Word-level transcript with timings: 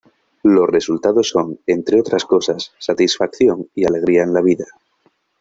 Los 0.41 0.67
resultados 0.67 1.29
son, 1.29 1.59
entre 1.67 1.99
otras 1.99 2.25
cosas, 2.25 2.71
satisfacción 2.79 3.67
y 3.75 3.85
alegría 3.85 4.23
en 4.23 4.33
la 4.33 4.41
vida. 4.41 4.65